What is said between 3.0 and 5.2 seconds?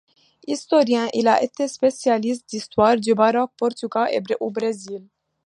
baroque portugais au Brésil.